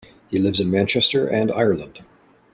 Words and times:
He 0.31 0.39
lives 0.39 0.59
in 0.59 0.71
Manchester 0.71 1.27
and 1.27 1.51
Ireland. 1.51 2.01